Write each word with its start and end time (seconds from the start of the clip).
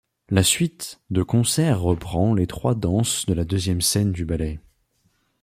La 0.29 0.41
suite 0.41 0.99
de 1.11 1.21
concert 1.21 1.79
reprend 1.79 2.33
les 2.33 2.47
trois 2.47 2.73
danses 2.73 3.27
de 3.27 3.35
la 3.35 3.45
deuxième 3.45 3.81
scène 3.81 4.11
du 4.11 4.25
ballet. 4.25 4.59